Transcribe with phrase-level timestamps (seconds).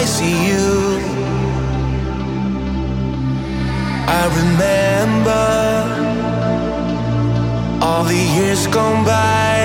[0.00, 0.98] I see you?
[4.08, 5.44] I remember
[7.84, 9.58] all the years gone by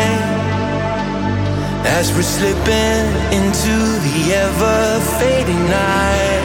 [1.98, 3.76] as we're slipping into
[4.08, 6.44] the ever fading night.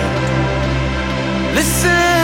[1.56, 2.19] Listen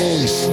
[0.00, 0.49] face.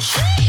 [0.00, 0.40] house.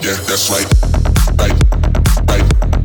[0.00, 0.66] yeah, that's right,
[1.38, 1.52] right,
[2.28, 2.81] right.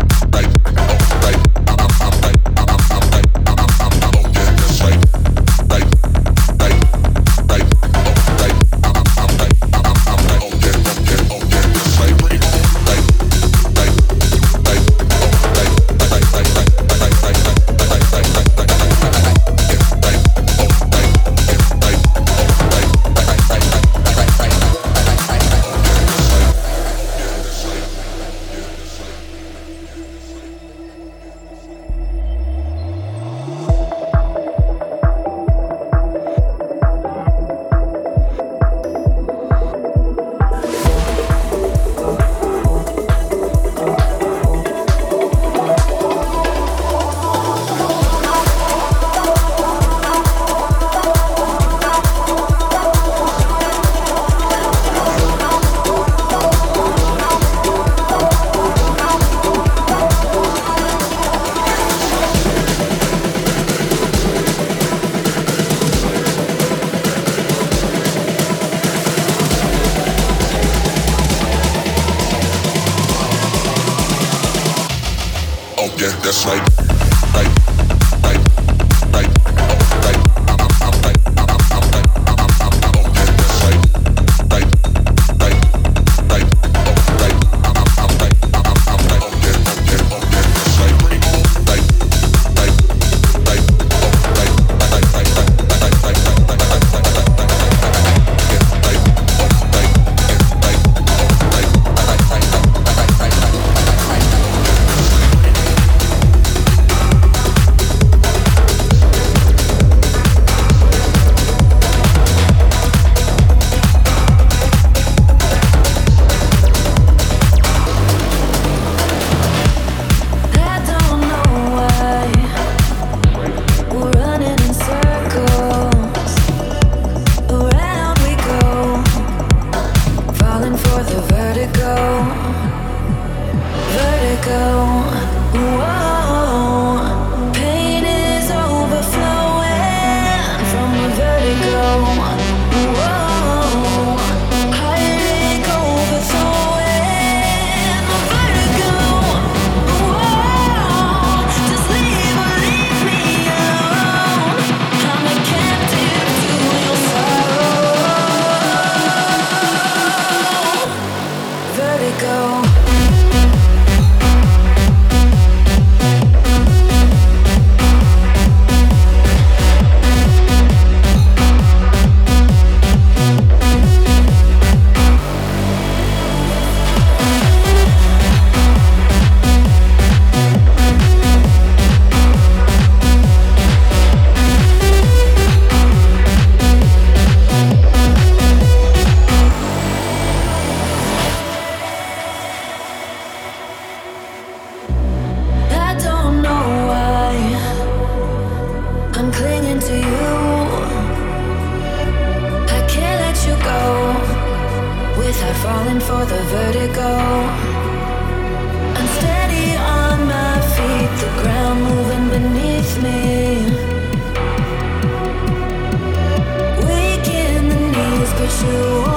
[218.64, 219.17] you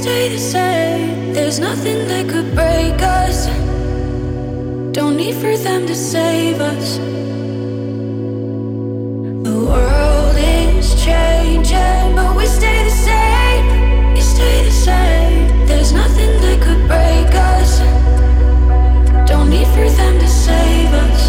[0.00, 1.34] stay the same.
[1.34, 3.46] There's nothing that could break us.
[4.96, 6.96] Don't need for them to save us.
[9.48, 13.64] The world is changing, but we stay the same.
[14.14, 15.66] We stay the same.
[15.66, 17.70] There's nothing that could break us.
[19.30, 21.19] Don't need for them to save us.